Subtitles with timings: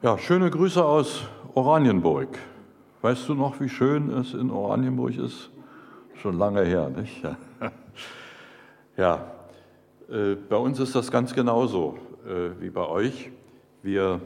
[0.00, 1.24] Ja, schöne Grüße aus
[1.54, 2.28] Oranienburg.
[3.02, 5.50] Weißt du noch, wie schön es in Oranienburg ist?
[6.14, 7.20] Schon lange her, nicht?
[8.96, 9.32] Ja,
[10.08, 13.32] äh, bei uns ist das ganz genauso äh, wie bei euch.
[13.82, 14.20] Wir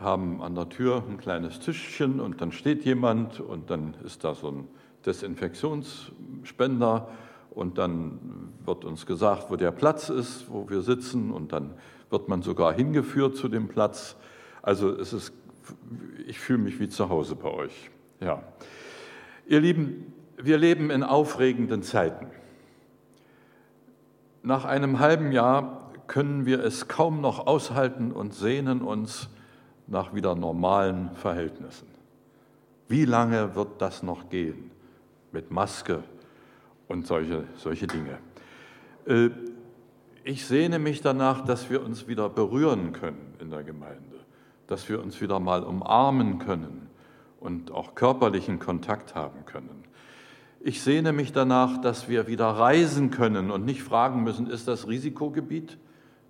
[0.00, 4.34] haben an der Tür ein kleines Tischchen und dann steht jemand und dann ist da
[4.34, 4.66] so ein
[5.06, 7.08] Desinfektionsspender
[7.50, 8.18] und dann
[8.64, 11.74] wird uns gesagt, wo der Platz ist, wo wir sitzen und dann
[12.10, 14.16] wird man sogar hingeführt zu dem Platz.
[14.62, 15.32] Also es ist,
[16.26, 17.90] ich fühle mich wie zu Hause bei euch.
[18.20, 18.42] Ja.
[19.46, 22.28] Ihr Lieben, wir leben in aufregenden Zeiten.
[24.44, 29.28] Nach einem halben Jahr können wir es kaum noch aushalten und sehnen uns
[29.88, 31.88] nach wieder normalen Verhältnissen.
[32.88, 34.70] Wie lange wird das noch gehen
[35.32, 36.02] mit Maske
[36.88, 38.18] und solche, solche Dinge?
[39.06, 39.30] Äh,
[40.24, 44.11] ich sehne mich danach, dass wir uns wieder berühren können in der Gemeinde
[44.66, 46.88] dass wir uns wieder mal umarmen können
[47.40, 49.84] und auch körperlichen Kontakt haben können.
[50.60, 54.86] Ich sehne mich danach, dass wir wieder reisen können und nicht fragen müssen, ist das
[54.86, 55.76] Risikogebiet?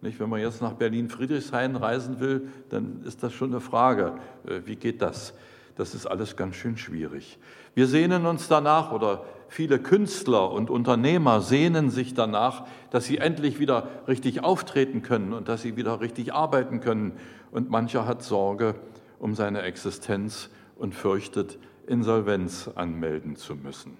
[0.01, 4.15] Nicht, wenn man jetzt nach Berlin-Friedrichshain reisen will, dann ist das schon eine Frage,
[4.47, 5.35] äh, wie geht das?
[5.77, 7.39] Das ist alles ganz schön schwierig.
[7.75, 13.59] Wir sehnen uns danach oder viele Künstler und Unternehmer sehnen sich danach, dass sie endlich
[13.59, 17.13] wieder richtig auftreten können und dass sie wieder richtig arbeiten können.
[17.51, 18.75] Und mancher hat Sorge
[19.19, 23.99] um seine Existenz und fürchtet, Insolvenz anmelden zu müssen.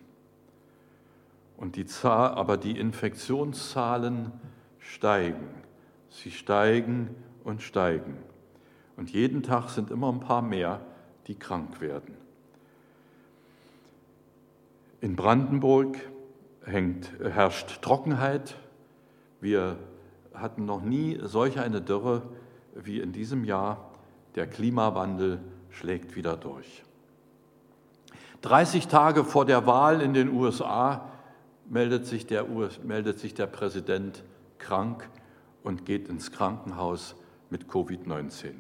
[1.59, 4.33] Und die Zahl, aber die Infektionszahlen
[4.79, 5.49] steigen.
[6.09, 7.11] Sie steigen
[7.45, 8.17] und steigen.
[8.97, 10.81] Und jeden Tag sind immer ein paar mehr,
[11.27, 12.22] die krank werden.
[15.03, 15.99] In Brandenburg
[16.65, 18.55] hängt, herrscht Trockenheit.
[19.41, 19.77] Wir
[20.33, 22.23] hatten noch nie solch eine Dürre
[22.77, 23.91] wie in diesem Jahr.
[24.37, 26.85] Der Klimawandel schlägt wieder durch.
[28.43, 31.11] 30 Tage vor der Wahl in den USA
[31.69, 32.47] meldet sich der,
[32.85, 34.23] meldet sich der Präsident
[34.59, 35.11] krank
[35.65, 37.17] und geht ins Krankenhaus
[37.51, 38.53] mit Covid-19.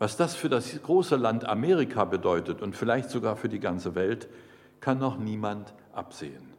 [0.00, 4.28] Was das für das große Land Amerika bedeutet und vielleicht sogar für die ganze Welt,
[4.80, 6.50] kann noch niemand absehen.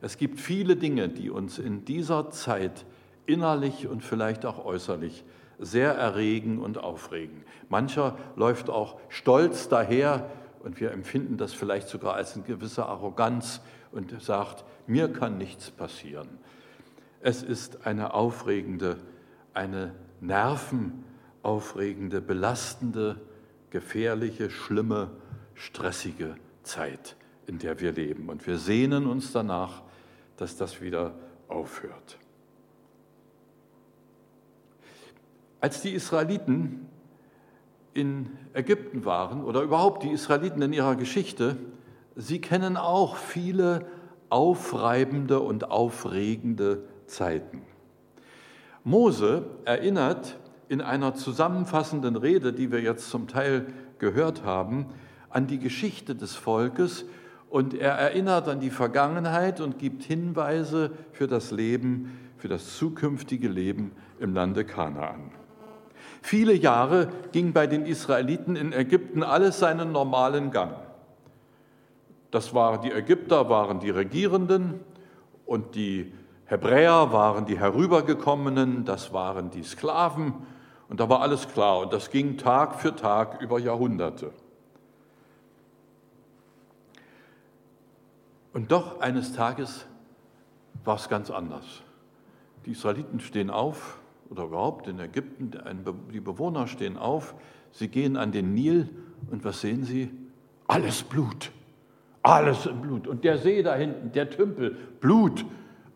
[0.00, 2.84] Es gibt viele Dinge, die uns in dieser Zeit
[3.26, 5.24] innerlich und vielleicht auch äußerlich
[5.58, 7.44] sehr erregen und aufregen.
[7.68, 10.28] Mancher läuft auch stolz daher
[10.62, 13.60] und wir empfinden das vielleicht sogar als eine gewisse Arroganz
[13.92, 16.28] und sagt, mir kann nichts passieren.
[17.20, 18.98] Es ist eine aufregende,
[19.54, 23.20] eine nervenaufregende, belastende,
[23.70, 25.10] gefährliche, schlimme,
[25.54, 27.16] stressige Zeit
[27.46, 28.28] in der wir leben.
[28.28, 29.82] Und wir sehnen uns danach,
[30.36, 31.14] dass das wieder
[31.48, 32.18] aufhört.
[35.60, 36.86] Als die Israeliten
[37.94, 41.56] in Ägypten waren oder überhaupt die Israeliten in ihrer Geschichte,
[42.16, 43.86] sie kennen auch viele
[44.28, 47.62] aufreibende und aufregende Zeiten.
[48.82, 50.38] Mose erinnert
[50.68, 53.66] in einer zusammenfassenden Rede, die wir jetzt zum Teil
[53.98, 54.86] gehört haben,
[55.30, 57.06] an die Geschichte des Volkes
[57.54, 63.46] und er erinnert an die Vergangenheit und gibt Hinweise für das Leben, für das zukünftige
[63.46, 65.30] Leben im Lande Kanaan.
[66.20, 70.74] Viele Jahre ging bei den Israeliten in Ägypten alles seinen normalen Gang.
[72.32, 74.80] Das waren die Ägypter waren die Regierenden
[75.46, 76.12] und die
[76.46, 80.34] Hebräer waren die herübergekommenen, das waren die Sklaven
[80.88, 84.32] und da war alles klar und das ging Tag für Tag über Jahrhunderte.
[88.54, 89.84] Und doch eines Tages
[90.84, 91.82] war es ganz anders.
[92.64, 93.98] Die Israeliten stehen auf,
[94.30, 95.50] oder überhaupt in Ägypten,
[96.12, 97.34] die Bewohner stehen auf,
[97.72, 98.88] sie gehen an den Nil
[99.30, 100.10] und was sehen sie?
[100.68, 101.50] Alles Blut.
[102.22, 103.06] Alles im Blut.
[103.06, 104.70] Und der See da hinten, der Tümpel,
[105.00, 105.44] Blut.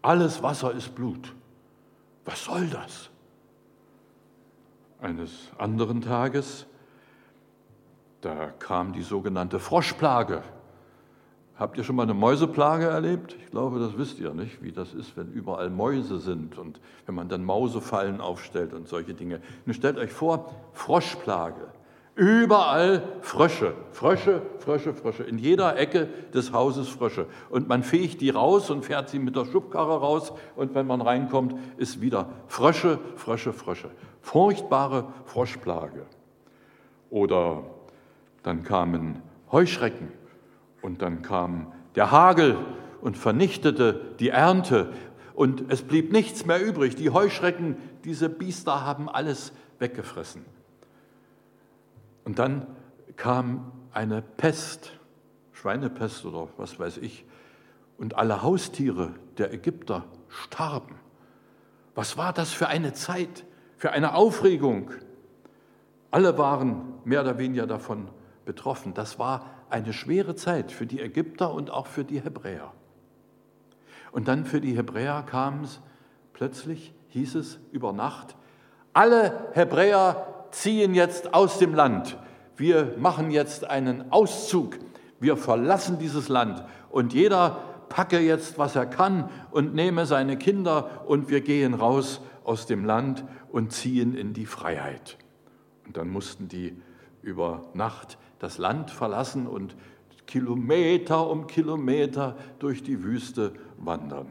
[0.02, 1.32] Alles Wasser ist Blut.
[2.24, 3.08] Was soll das?
[5.00, 6.66] Eines anderen Tages,
[8.20, 10.42] da kam die sogenannte Froschplage
[11.58, 13.34] Habt ihr schon mal eine Mäuseplage erlebt?
[13.44, 17.16] Ich glaube, das wisst ihr nicht, wie das ist, wenn überall Mäuse sind und wenn
[17.16, 19.40] man dann Mausefallen aufstellt und solche Dinge.
[19.66, 21.72] Nun stellt euch vor, Froschplage.
[22.14, 25.24] Überall Frösche, Frösche, Frösche, Frösche.
[25.24, 27.26] In jeder Ecke des Hauses Frösche.
[27.50, 30.32] Und man fegt die raus und fährt sie mit der Schubkarre raus.
[30.54, 33.90] Und wenn man reinkommt, ist wieder Frösche, Frösche, Frösche.
[34.20, 36.06] Furchtbare Froschplage.
[37.10, 37.64] Oder
[38.44, 40.17] dann kamen Heuschrecken
[40.82, 42.56] und dann kam der Hagel
[43.00, 44.92] und vernichtete die Ernte
[45.34, 46.96] und es blieb nichts mehr übrig.
[46.96, 50.44] Die Heuschrecken, diese Biester haben alles weggefressen.
[52.24, 52.66] Und dann
[53.16, 54.92] kam eine Pest,
[55.52, 57.24] Schweinepest oder was weiß ich,
[57.98, 60.96] und alle Haustiere der Ägypter starben.
[61.94, 63.44] Was war das für eine Zeit,
[63.76, 64.90] für eine Aufregung?
[66.10, 68.08] Alle waren mehr oder weniger davon
[68.44, 68.94] betroffen.
[68.94, 72.72] Das war eine schwere Zeit für die Ägypter und auch für die Hebräer.
[74.12, 75.80] Und dann für die Hebräer kam es
[76.32, 78.36] plötzlich, hieß es über Nacht,
[78.92, 82.16] alle Hebräer ziehen jetzt aus dem Land.
[82.56, 84.78] Wir machen jetzt einen Auszug.
[85.20, 86.64] Wir verlassen dieses Land.
[86.90, 92.20] Und jeder packe jetzt, was er kann und nehme seine Kinder und wir gehen raus
[92.44, 95.18] aus dem Land und ziehen in die Freiheit.
[95.86, 96.80] Und dann mussten die
[97.28, 99.76] über Nacht das Land verlassen und
[100.26, 104.26] Kilometer um Kilometer durch die Wüste wandern.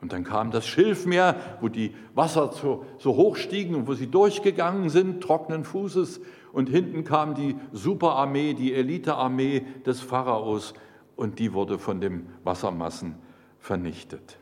[0.00, 4.06] Und dann kam das Schilfmeer, wo die Wasser so, so hoch stiegen und wo sie
[4.06, 6.20] durchgegangen sind, trockenen Fußes.
[6.52, 10.74] Und hinten kam die Superarmee, die Elitearmee des Pharaos
[11.16, 13.16] und die wurde von den Wassermassen
[13.58, 14.38] vernichtet.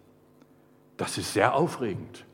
[0.98, 2.26] Das ist sehr aufregend.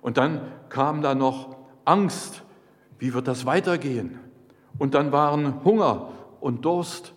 [0.00, 2.44] Und dann kam da noch Angst,
[2.98, 4.20] wie wird das weitergehen?
[4.80, 6.08] Und dann waren Hunger
[6.40, 7.12] und Durst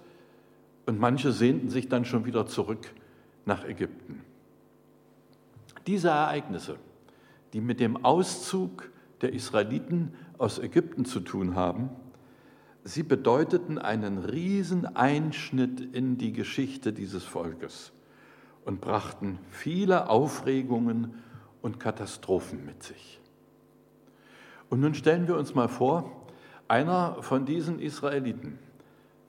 [0.86, 2.94] und manche sehnten sich dann schon wieder zurück
[3.46, 4.22] nach Ägypten.
[5.88, 6.76] Diese Ereignisse,
[7.54, 11.90] die mit dem Auszug der Israeliten aus Ägypten zu tun haben,
[12.84, 17.94] sie bedeuteten einen riesen Einschnitt in die Geschichte dieses Volkes
[18.66, 21.14] und brachten viele Aufregungen
[21.62, 23.22] und Katastrophen mit sich.
[24.70, 26.23] Und nun stellen wir uns mal vor,
[26.68, 28.60] einer von diesen Israeliten,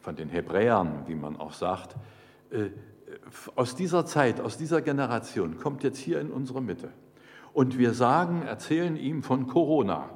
[0.00, 1.96] von den Hebräern, wie man auch sagt,
[2.50, 2.70] äh,
[3.54, 6.90] aus dieser Zeit, aus dieser Generation kommt jetzt hier in unsere Mitte.
[7.52, 10.10] Und wir sagen, erzählen ihm von Corona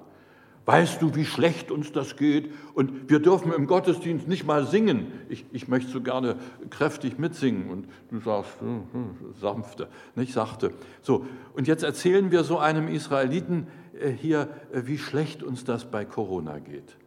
[0.69, 2.53] Weißt du, wie schlecht uns das geht?
[2.75, 5.06] Und wir dürfen im Gottesdienst nicht mal singen.
[5.31, 6.37] Ich, ich möchte so gerne
[6.69, 7.71] kräftig mitsingen.
[7.71, 10.75] Und du sagst, hm, hm, sanfte, nicht sachte.
[11.00, 11.25] So,
[11.55, 13.67] und jetzt erzählen wir so einem Israeliten
[13.99, 16.99] äh, hier, äh, wie schlecht uns das bei Corona geht.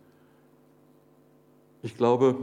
[1.84, 2.38] Ich glaube,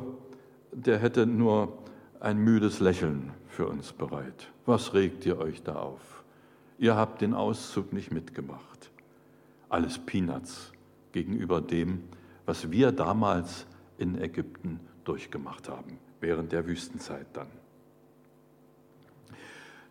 [0.73, 1.79] der hätte nur
[2.21, 4.51] ein müdes Lächeln für uns bereit.
[4.67, 6.25] Was regt ihr euch da auf?
[6.79, 8.91] Ihr habt den Auszug nicht mitgemacht.
[9.69, 10.73] Alles Peanuts
[11.13, 12.03] gegenüber dem,
[12.47, 13.67] was wir damals
[13.99, 17.49] in Ägypten durchgemacht haben, während der Wüstenzeit dann.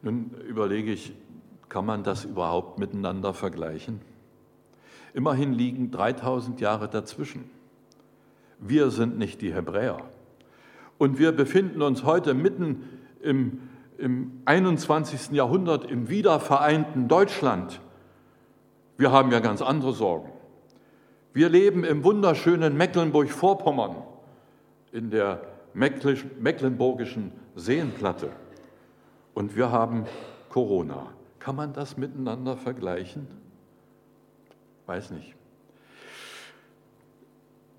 [0.01, 1.13] Nun überlege ich,
[1.69, 4.01] kann man das überhaupt miteinander vergleichen?
[5.13, 7.49] Immerhin liegen 3000 Jahre dazwischen.
[8.59, 10.01] Wir sind nicht die Hebräer.
[10.97, 12.83] Und wir befinden uns heute mitten
[13.21, 13.59] im,
[13.97, 15.31] im 21.
[15.31, 17.79] Jahrhundert im wiedervereinten Deutschland.
[18.97, 20.31] Wir haben ja ganz andere Sorgen.
[21.33, 23.97] Wir leben im wunderschönen Mecklenburg-Vorpommern
[24.91, 25.41] in der
[25.73, 28.31] mecklenburgischen Seenplatte
[29.35, 30.05] und wir haben
[30.49, 31.11] Corona.
[31.37, 33.27] Kann man das miteinander vergleichen?
[34.87, 35.36] Weiß nicht.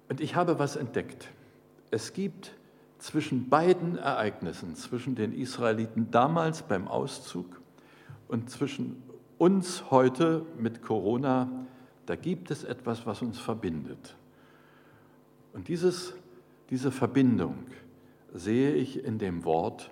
[0.08, 1.28] Und ich habe was entdeckt.
[1.90, 2.52] Es gibt
[2.98, 7.60] zwischen beiden Ereignissen, zwischen den Israeliten damals beim Auszug
[8.26, 9.02] und zwischen
[9.38, 11.48] uns heute mit Corona,
[12.06, 14.16] da gibt es etwas, was uns verbindet.
[15.52, 16.14] Und dieses,
[16.70, 17.66] diese Verbindung
[18.34, 19.90] sehe ich in dem Wort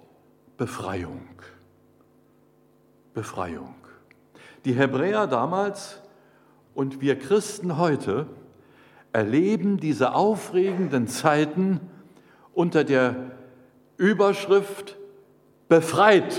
[0.56, 1.28] Befreiung.
[3.14, 3.74] Befreiung.
[4.64, 6.02] Die Hebräer damals
[6.74, 8.26] und wir Christen heute
[9.16, 11.80] erleben diese aufregenden Zeiten
[12.52, 13.30] unter der
[13.96, 14.98] Überschrift
[15.70, 16.38] befreit.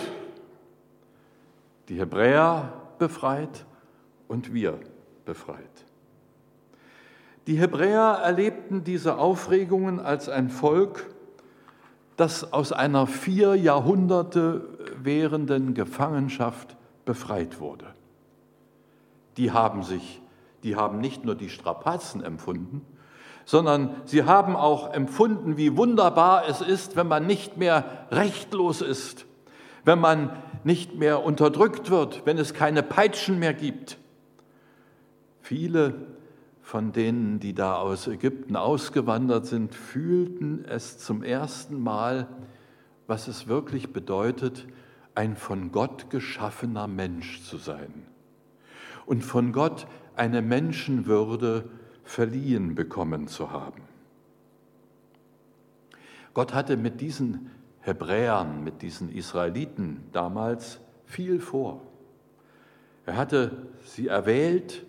[1.89, 3.65] Die Hebräer befreit
[4.27, 4.79] und wir
[5.25, 5.57] befreit.
[7.48, 11.07] Die Hebräer erlebten diese Aufregungen als ein Volk,
[12.15, 14.67] das aus einer vier Jahrhunderte
[15.01, 17.88] währenden Gefangenschaft befreit wurde.
[19.38, 20.22] Die haben sich,
[20.68, 22.86] die haben nicht nur die Strapazen empfunden,
[23.46, 29.26] sondern sie haben auch empfunden, wie wunderbar es ist, wenn man nicht mehr rechtlos ist,
[29.86, 30.32] wenn man
[30.64, 33.98] nicht mehr unterdrückt wird, wenn es keine Peitschen mehr gibt,
[35.48, 35.94] Viele
[36.62, 42.28] von denen, die da aus Ägypten ausgewandert sind, fühlten es zum ersten Mal,
[43.08, 44.68] was es wirklich bedeutet,
[45.16, 47.94] ein von Gott geschaffener Mensch zu sein.
[49.06, 51.70] Und von Gott eine Menschenwürde
[52.04, 53.82] verliehen bekommen zu haben.
[56.34, 61.82] Gott hatte mit diesen Hebräern, mit diesen Israeliten damals viel vor.
[63.06, 64.86] Er hatte sie erwählt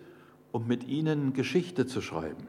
[0.53, 2.49] um mit ihnen Geschichte zu schreiben.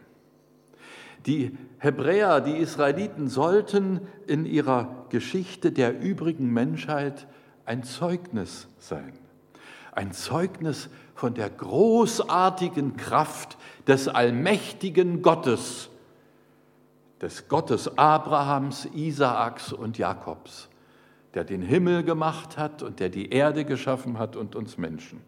[1.25, 7.27] Die Hebräer, die Israeliten sollten in ihrer Geschichte der übrigen Menschheit
[7.65, 9.13] ein Zeugnis sein.
[9.99, 15.89] Ein Zeugnis von der großartigen Kraft des allmächtigen Gottes,
[17.21, 20.69] des Gottes Abrahams, Isaaks und Jakobs,
[21.33, 25.19] der den Himmel gemacht hat und der die Erde geschaffen hat und uns Menschen.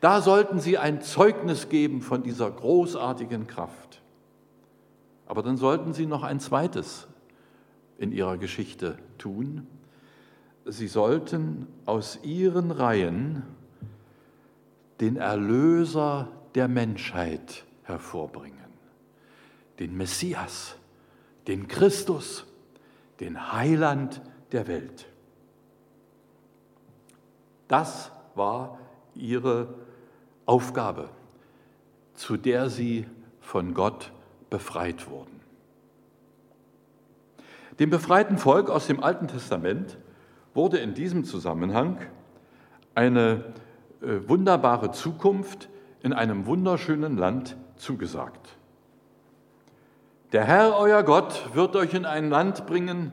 [0.00, 4.02] Da sollten sie ein Zeugnis geben von dieser großartigen Kraft.
[5.24, 7.06] Aber dann sollten sie noch ein zweites
[7.96, 9.68] in ihrer Geschichte tun.
[10.64, 13.44] Sie sollten aus ihren Reihen
[15.00, 18.58] den Erlöser der Menschheit hervorbringen,
[19.78, 20.76] den Messias,
[21.46, 22.46] den Christus,
[23.20, 24.20] den Heiland
[24.52, 25.06] der Welt.
[27.68, 28.78] Das war
[29.14, 29.74] ihre
[30.46, 31.10] Aufgabe,
[32.14, 33.06] zu der sie
[33.40, 34.12] von Gott
[34.50, 35.38] befreit wurden.
[37.78, 39.98] Dem befreiten Volk aus dem Alten Testament
[40.54, 41.98] wurde in diesem Zusammenhang
[42.94, 43.44] eine
[44.00, 45.68] wunderbare Zukunft
[46.02, 48.56] in einem wunderschönen Land zugesagt.
[50.32, 53.12] Der Herr, euer Gott, wird euch in ein Land bringen,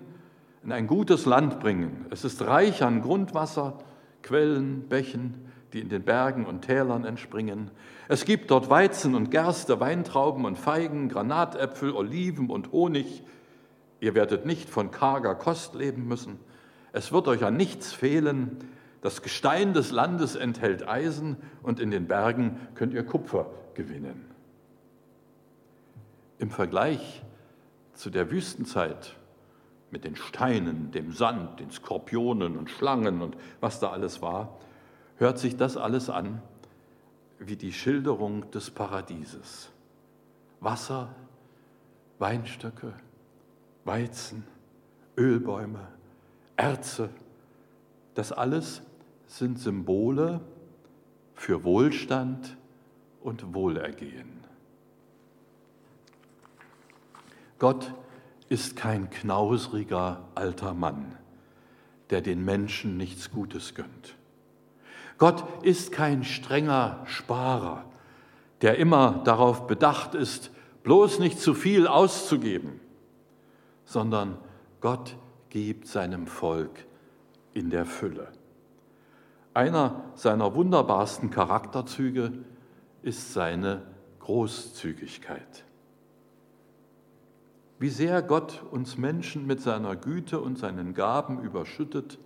[0.64, 2.06] in ein gutes Land bringen.
[2.10, 3.80] Es ist reich an Grundwasser,
[4.22, 7.72] Quellen, Bächen, die in den Bergen und Tälern entspringen.
[8.08, 13.24] Es gibt dort Weizen und Gerste, Weintrauben und Feigen, Granatäpfel, Oliven und Honig.
[14.00, 16.40] Ihr werdet nicht von karger Kost leben müssen.
[16.92, 18.58] Es wird euch an nichts fehlen.
[19.06, 23.46] Das Gestein des Landes enthält Eisen und in den Bergen könnt ihr Kupfer
[23.76, 24.26] gewinnen.
[26.40, 27.22] Im Vergleich
[27.94, 29.16] zu der Wüstenzeit
[29.92, 34.58] mit den Steinen, dem Sand, den Skorpionen und Schlangen und was da alles war,
[35.18, 36.42] hört sich das alles an
[37.38, 39.70] wie die Schilderung des Paradieses.
[40.62, 41.14] Wasser,
[42.18, 42.92] Weinstöcke,
[43.84, 44.46] Weizen,
[45.16, 45.90] Ölbäume,
[46.58, 47.12] Erze,
[48.16, 48.82] das alles
[49.28, 50.42] sind Symbole
[51.34, 52.58] für Wohlstand
[53.22, 54.44] und Wohlergehen.
[57.60, 57.94] Gott
[58.50, 61.18] ist kein knausriger alter Mann,
[62.10, 64.16] der den Menschen nichts Gutes gönnt.
[65.18, 67.86] Gott ist kein strenger Sparer,
[68.62, 70.52] der immer darauf bedacht ist,
[70.84, 72.80] bloß nicht zu viel auszugeben,
[73.86, 74.38] sondern
[74.82, 75.16] Gott
[75.50, 76.86] gibt seinem Volk
[77.54, 78.28] in der Fülle.
[79.56, 82.34] Einer seiner wunderbarsten Charakterzüge
[83.04, 83.84] ist seine
[84.20, 85.64] Großzügigkeit.
[87.80, 92.20] Wie sehr Gott uns Menschen mit seiner Güte und seinen Gaben überschüttet,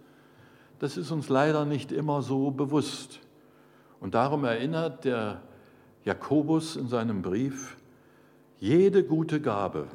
[0.80, 3.20] das ist uns leider nicht immer so bewusst.
[4.00, 5.44] Und darum erinnert der
[6.06, 7.78] Jakobus in seinem Brief,
[8.58, 9.86] jede gute Gabe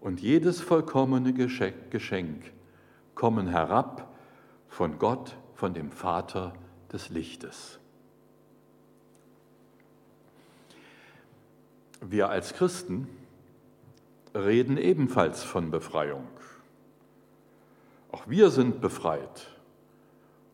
[0.00, 2.52] und jedes vollkommene Geschenk
[3.14, 4.08] kommen herab
[4.68, 6.52] von Gott, von dem Vater
[6.92, 7.80] des Lichtes.
[12.00, 13.08] Wir als Christen
[14.36, 16.28] reden ebenfalls von Befreiung.
[18.12, 19.48] Auch wir sind befreit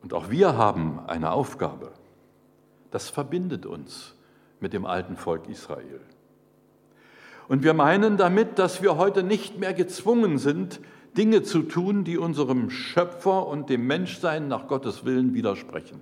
[0.02, 1.92] und auch wir haben eine Aufgabe.
[2.90, 4.14] Das verbindet uns
[4.58, 6.00] mit dem alten Volk Israel.
[7.46, 10.80] Und wir meinen damit, dass wir heute nicht mehr gezwungen sind,
[11.16, 16.00] Dinge zu tun, die unserem Schöpfer und dem Menschsein nach Gottes Willen widersprechen.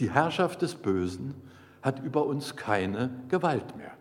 [0.00, 1.34] Die Herrschaft des Bösen
[1.82, 3.92] hat über uns keine Gewalt mehr.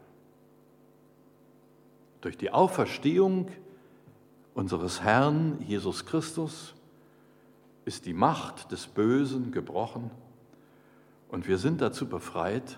[2.22, 3.50] Durch die Auferstehung
[4.53, 6.74] unseres Herrn Jesus Christus
[7.86, 10.10] ist die Macht des Bösen gebrochen
[11.27, 12.77] und wir sind dazu befreit,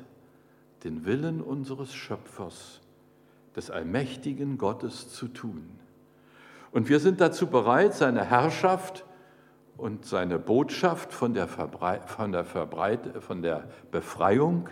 [0.84, 2.82] den Willen unseres Schöpfers,
[3.56, 5.70] des allmächtigen Gottes zu tun.
[6.76, 9.06] Und wir sind dazu bereit, seine Herrschaft
[9.78, 14.68] und seine Botschaft von der, Verbrei von der, Verbreit von der Befreiung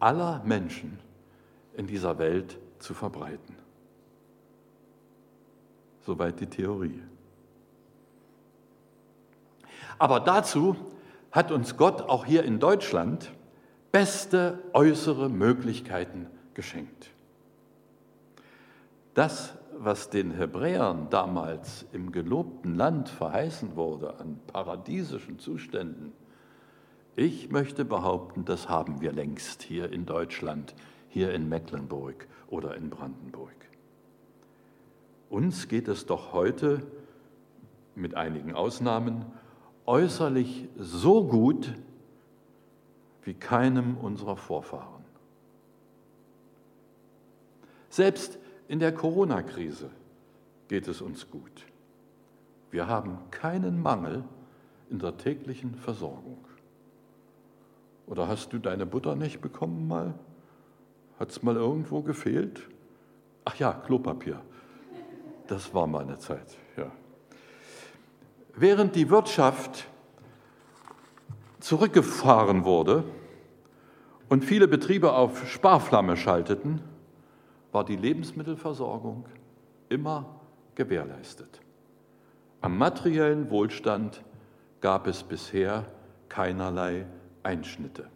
[0.00, 0.98] aller Menschen
[1.74, 3.54] in dieser Welt zu verbreiten.
[6.06, 7.02] Soweit die Theorie.
[9.98, 10.74] Aber dazu
[11.32, 13.30] hat uns Gott auch hier in Deutschland
[13.92, 17.10] beste äußere Möglichkeiten geschenkt.
[19.12, 26.12] Das, was den Hebräern damals im gelobten Land verheißen wurde an paradiesischen Zuständen,
[27.16, 30.74] ich möchte behaupten, das haben wir längst hier in Deutschland,
[31.08, 33.54] hier in Mecklenburg oder in Brandenburg.
[35.30, 36.82] Uns geht es doch heute
[37.94, 39.26] mit einigen Ausnahmen
[39.86, 41.74] äußerlich so gut
[43.22, 45.04] wie keinem unserer Vorfahren.
[47.88, 49.90] Selbst in der Corona-Krise
[50.68, 51.66] geht es uns gut.
[52.70, 54.24] Wir haben keinen Mangel
[54.90, 56.44] in der täglichen Versorgung.
[58.06, 60.14] Oder hast du deine Butter nicht bekommen mal?
[61.18, 62.68] Hat es mal irgendwo gefehlt?
[63.44, 64.40] Ach ja, Klopapier.
[65.46, 66.90] Das war mal eine Zeit, ja.
[68.56, 69.86] Während die Wirtschaft
[71.60, 73.04] zurückgefahren wurde
[74.28, 76.80] und viele Betriebe auf Sparflamme schalteten,
[77.74, 79.24] war die Lebensmittelversorgung
[79.88, 80.40] immer
[80.76, 81.60] gewährleistet.
[82.60, 84.22] Am materiellen Wohlstand
[84.80, 85.84] gab es bisher
[86.28, 87.04] keinerlei
[87.42, 88.08] Einschnitte.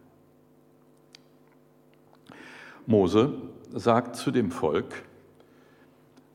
[2.85, 3.33] Mose
[3.73, 5.03] sagt zu dem Volk,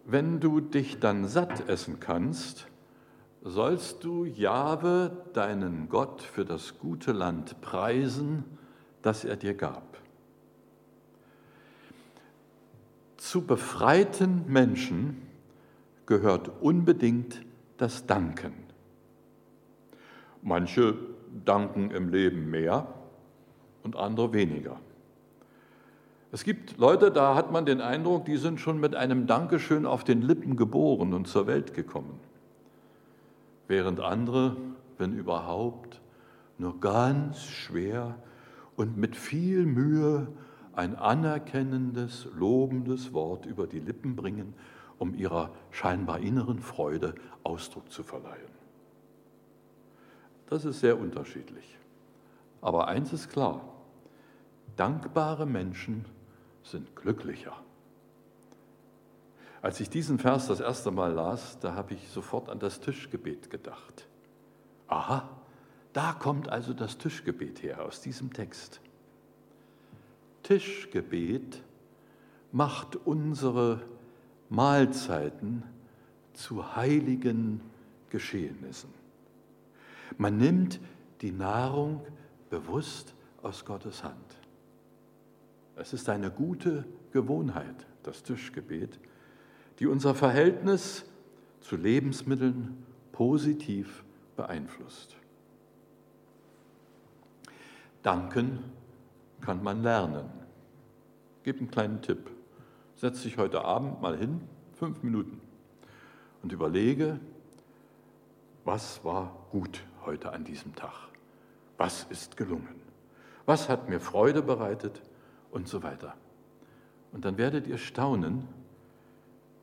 [0.04, 2.66] wenn du dich dann satt essen kannst,
[3.43, 8.45] sollst du Jahwe, deinen Gott, für das gute Land preisen,
[9.00, 9.93] das er dir gab.
[13.25, 15.23] Zu befreiten Menschen
[16.04, 17.40] gehört unbedingt
[17.78, 18.52] das Danken.
[20.43, 20.95] Manche
[21.47, 22.87] danken im Leben mehr
[23.83, 24.78] und andere weniger.
[26.33, 30.04] Es gibt Leute, da hat man den Eindruck, die sind schon mit einem Dankeschön auf
[30.04, 32.21] den Lippen geboren und zur Welt gekommen.
[33.69, 34.54] Während andere,
[34.99, 36.02] wenn überhaupt,
[36.59, 38.16] nur ganz schwer
[38.76, 40.28] und mit viel Mühe
[40.76, 44.54] ein anerkennendes, lobendes Wort über die Lippen bringen
[44.99, 48.54] um ihrer scheinbar inneren Freude Ausdruck zu verleihen.
[50.47, 51.78] Das ist sehr unterschiedlich.
[52.61, 53.62] Aber eins ist klar,
[54.76, 56.04] dankbare Menschen
[56.62, 57.57] sind glücklicher.
[59.61, 63.50] Als ich diesen Vers das erste Mal las, da habe ich sofort an das Tischgebet
[63.50, 64.07] gedacht.
[64.88, 65.28] Aha,
[65.93, 68.81] da kommt also das Tischgebet her aus diesem Text.
[70.44, 71.62] Tischgebet
[72.52, 73.82] macht unsere
[74.48, 75.64] Mahlzeiten
[76.34, 77.60] zu heiligen
[78.10, 78.90] Geschehnissen.
[80.16, 80.78] Man nimmt
[81.23, 82.06] die Nahrung
[82.50, 84.14] bewusst aus Gottes Hand.
[85.76, 89.00] Es ist eine gute Gewohnheit, das Tischgebet,
[89.80, 91.04] die unser Verhältnis
[91.60, 94.04] zu Lebensmitteln positiv
[94.36, 95.16] beeinflusst.
[98.02, 98.58] Danken
[99.45, 100.28] kann man lernen.
[101.43, 102.30] Gebe einen kleinen Tipp
[102.97, 104.41] setze dich heute Abend mal hin,
[104.73, 105.41] fünf Minuten,
[106.43, 107.19] und überlege,
[108.65, 110.95] was war gut heute an diesem Tag?
[111.76, 112.80] Was ist gelungen?
[113.47, 115.02] Was hat mir Freude bereitet?
[115.50, 116.15] Und so weiter.
[117.13, 118.49] Und dann werdet ihr staunen,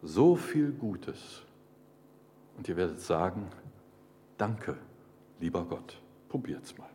[0.02, 1.42] so viel Gutes.
[2.58, 3.48] Und ihr werdet sagen,
[4.38, 4.78] danke,
[5.42, 6.00] lieber Gott.
[6.30, 6.90] Probiert's mal.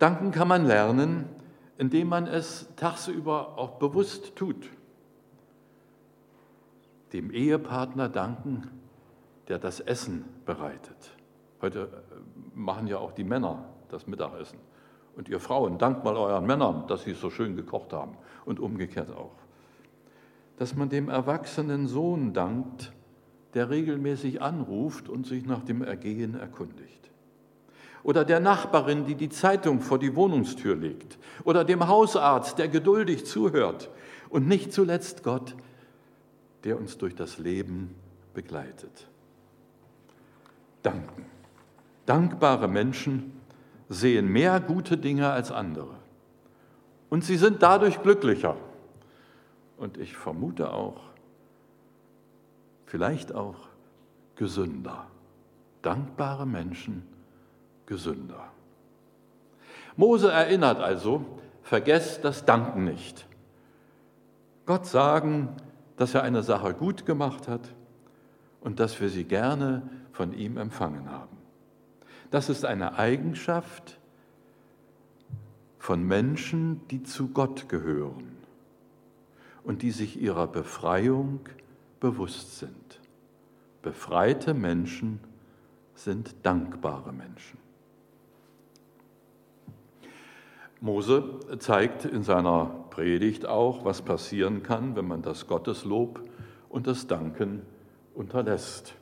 [0.00, 1.26] Danken kann man lernen,
[1.78, 4.68] indem man es tagsüber auch bewusst tut
[7.12, 8.68] dem Ehepartner danken,
[9.48, 11.16] der das Essen bereitet.
[11.60, 11.88] Heute äh,
[12.54, 14.58] machen ja auch die Männer das Mittagessen.
[15.16, 18.16] Und ihr Frauen, dankt mal euren Männern, dass sie so schön gekocht haben.
[18.44, 19.34] Und umgekehrt auch.
[20.56, 22.92] Dass man dem erwachsenen Sohn dankt,
[23.54, 27.10] der regelmäßig anruft und sich nach dem Ergehen erkundigt.
[28.02, 31.18] Oder der Nachbarin, die die Zeitung vor die Wohnungstür legt.
[31.44, 33.90] Oder dem Hausarzt, der geduldig zuhört.
[34.28, 35.54] Und nicht zuletzt Gott,
[36.64, 37.94] der uns durch das Leben
[38.34, 39.08] begleitet.
[40.82, 41.26] Danken.
[42.06, 43.40] Dankbare Menschen
[43.88, 45.94] sehen mehr gute Dinge als andere.
[47.10, 48.56] Und sie sind dadurch glücklicher.
[49.76, 51.00] Und ich vermute auch,
[52.86, 53.56] vielleicht auch
[54.36, 55.06] gesünder.
[55.82, 57.06] Dankbare Menschen
[57.90, 58.46] gesünder.
[59.96, 61.26] Mose erinnert also,
[61.62, 63.26] vergesst das Danken nicht.
[64.64, 65.48] Gott sagen,
[65.96, 67.74] dass er eine Sache gut gemacht hat
[68.60, 71.36] und dass wir sie gerne von ihm empfangen haben.
[72.30, 73.98] Das ist eine Eigenschaft
[75.78, 78.36] von Menschen, die zu Gott gehören
[79.64, 81.40] und die sich ihrer Befreiung
[81.98, 83.00] bewusst sind.
[83.82, 85.18] Befreite Menschen
[85.96, 87.58] sind dankbare Menschen.
[90.80, 96.22] Mose zeigt in seiner Predigt auch, was passieren kann, wenn man das Gotteslob
[96.70, 97.62] und das Danken
[98.14, 98.94] unterlässt.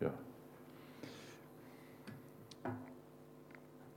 [0.00, 0.12] Ja.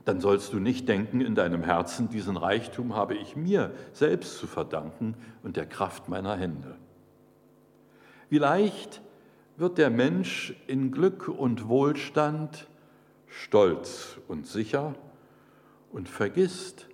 [0.06, 4.48] Dann sollst du nicht denken in deinem Herzen, diesen Reichtum habe ich mir selbst zu
[4.48, 6.78] verdanken und der Kraft meiner Hände.
[8.30, 9.02] Wie leicht
[9.58, 12.68] wird der Mensch in Glück und Wohlstand
[13.32, 14.94] stolz und sicher
[15.92, 16.88] und vergisst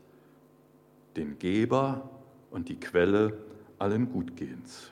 [1.15, 2.09] den Geber
[2.51, 3.37] und die Quelle
[3.79, 4.91] allen Gutgehens.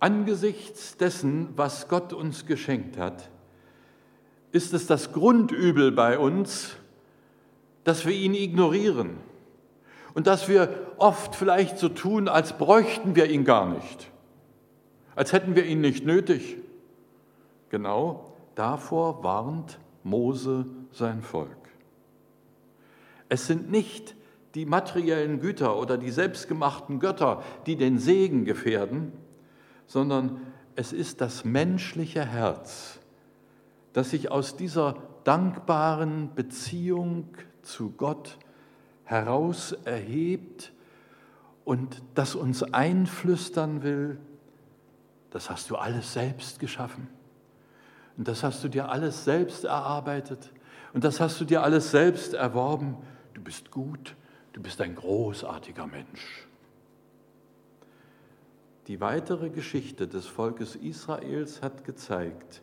[0.00, 3.30] Angesichts dessen, was Gott uns geschenkt hat,
[4.52, 6.76] ist es das Grundübel bei uns,
[7.84, 9.18] dass wir ihn ignorieren
[10.14, 14.10] und dass wir oft vielleicht so tun, als bräuchten wir ihn gar nicht,
[15.14, 16.56] als hätten wir ihn nicht nötig.
[17.68, 21.50] Genau davor warnt Mose sein Volk.
[23.28, 24.16] Es sind nicht
[24.56, 29.12] die materiellen Güter oder die selbstgemachten Götter, die den Segen gefährden,
[29.86, 30.40] sondern
[30.74, 32.98] es ist das menschliche Herz,
[33.92, 37.28] das sich aus dieser dankbaren Beziehung
[37.62, 38.38] zu Gott
[39.04, 40.72] heraus erhebt
[41.64, 44.18] und das uns einflüstern will,
[45.30, 47.08] das hast du alles selbst geschaffen.
[48.16, 50.50] Und das hast du dir alles selbst erarbeitet.
[50.92, 52.96] Und das hast du dir alles selbst erworben.
[53.34, 54.16] Du bist gut,
[54.52, 56.46] du bist ein großartiger Mensch.
[58.86, 62.62] Die weitere Geschichte des Volkes Israels hat gezeigt,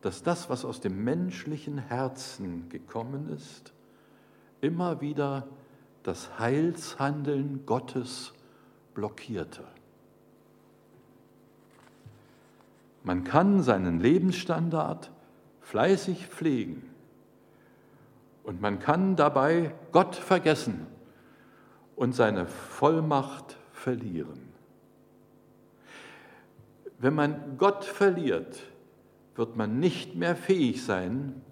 [0.00, 3.72] dass das, was aus dem menschlichen Herzen gekommen ist,
[4.60, 5.46] immer wieder
[6.02, 8.32] das Heilshandeln Gottes
[8.94, 9.64] blockierte.
[13.04, 15.10] Man kann seinen Lebensstandard
[15.60, 16.90] fleißig pflegen
[18.44, 20.86] und man kann dabei Gott vergessen
[21.96, 24.52] und seine Vollmacht verlieren.
[26.98, 28.62] Wenn man Gott verliert,
[29.34, 31.42] wird man nicht mehr fähig sein,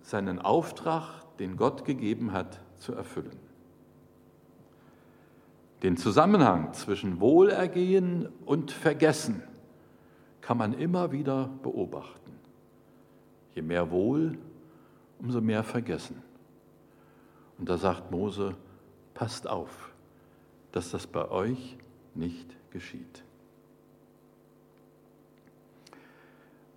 [0.00, 3.38] seinen Auftrag, den Gott gegeben hat, zu erfüllen.
[5.82, 9.42] Den Zusammenhang zwischen Wohlergehen und Vergessen
[10.42, 12.32] kann man immer wieder beobachten.
[13.54, 14.36] Je mehr Wohl,
[15.18, 16.22] umso mehr Vergessen.
[17.58, 18.56] Und da sagt Mose,
[19.14, 19.92] passt auf,
[20.72, 21.78] dass das bei euch
[22.14, 23.22] nicht geschieht.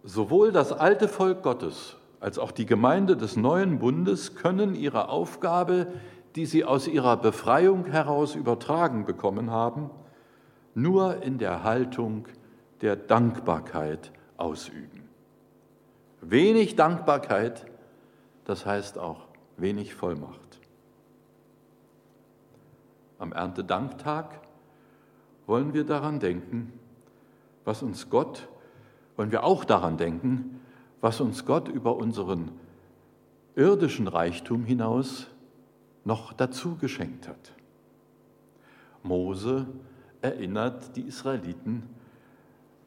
[0.03, 5.87] Sowohl das alte Volk Gottes als auch die Gemeinde des neuen Bundes können ihre Aufgabe,
[6.35, 9.89] die sie aus ihrer Befreiung heraus übertragen bekommen haben,
[10.75, 12.27] nur in der Haltung
[12.81, 15.07] der Dankbarkeit ausüben.
[16.21, 17.65] Wenig Dankbarkeit,
[18.45, 20.59] das heißt auch wenig Vollmacht.
[23.19, 24.41] Am Erntedanktag
[25.45, 26.73] wollen wir daran denken,
[27.63, 28.47] was uns Gott
[29.15, 30.59] wollen wir auch daran denken,
[31.01, 32.51] was uns Gott über unseren
[33.55, 35.27] irdischen Reichtum hinaus
[36.03, 37.53] noch dazu geschenkt hat.
[39.03, 39.67] Mose
[40.21, 41.83] erinnert die Israeliten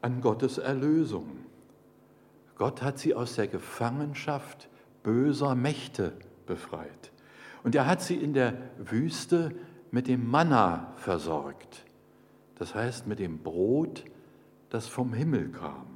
[0.01, 1.45] an Gottes Erlösung.
[2.57, 4.69] Gott hat sie aus der Gefangenschaft
[5.03, 6.13] böser Mächte
[6.45, 7.11] befreit.
[7.63, 9.55] Und er hat sie in der Wüste
[9.91, 11.85] mit dem Manna versorgt.
[12.55, 14.03] Das heißt mit dem Brot,
[14.69, 15.87] das vom Himmel kam.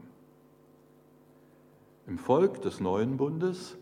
[2.08, 3.78] Im Volk des neuen Bundes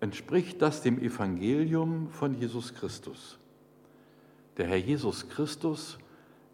[0.00, 3.38] entspricht das dem Evangelium von Jesus Christus.
[4.56, 5.98] Der Herr Jesus Christus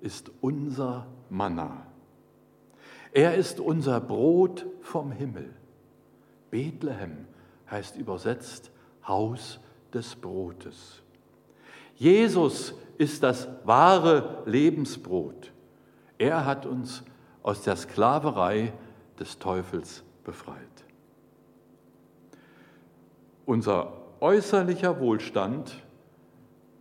[0.01, 1.87] ist unser Manna.
[3.17, 5.49] Er ist unser Brot vom Himmel.
[6.51, 7.27] Bethlehem
[7.71, 8.71] heißt übersetzt
[9.09, 9.59] Haus
[9.95, 11.03] des Brotes.
[11.95, 15.51] Jesus ist das wahre Lebensbrot.
[16.19, 17.05] Er hat uns
[17.43, 18.75] aus der Sklaverei
[19.19, 20.85] des Teufels befreit.
[23.47, 25.83] Unser äußerlicher Wohlstand,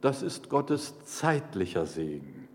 [0.02, 2.50] das ist Gottes zeitlicher Segen.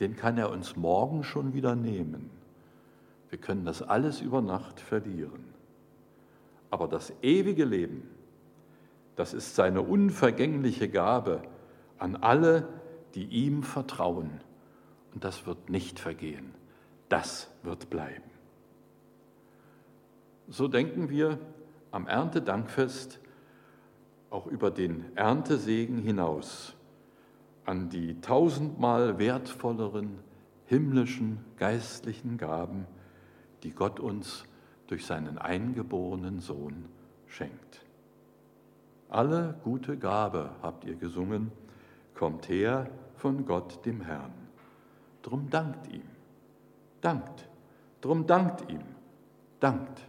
[0.00, 2.30] Den kann er uns morgen schon wieder nehmen.
[3.32, 5.54] Wir können das alles über Nacht verlieren.
[6.68, 8.06] Aber das ewige Leben,
[9.16, 11.40] das ist seine unvergängliche Gabe
[11.98, 12.68] an alle,
[13.14, 14.42] die ihm vertrauen.
[15.14, 16.52] Und das wird nicht vergehen.
[17.08, 18.30] Das wird bleiben.
[20.48, 21.38] So denken wir
[21.90, 23.18] am Erntedankfest
[24.28, 26.76] auch über den Erntesegen hinaus
[27.64, 30.18] an die tausendmal wertvolleren
[30.66, 32.86] himmlischen geistlichen Gaben,
[33.62, 34.44] die Gott uns
[34.86, 36.86] durch seinen eingeborenen Sohn
[37.26, 37.84] schenkt.
[39.08, 41.52] Alle gute Gabe, habt ihr gesungen,
[42.14, 44.32] kommt her von Gott dem Herrn.
[45.22, 46.08] Drum dankt ihm,
[47.00, 47.48] dankt,
[48.00, 48.82] drum dankt ihm,
[49.60, 50.00] dankt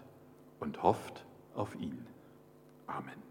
[0.60, 2.06] und hofft auf ihn.
[2.88, 3.23] Amen.